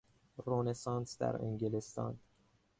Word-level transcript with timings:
رنسانس 0.45 1.17
در 1.17 1.35
انگلستان 1.41 2.19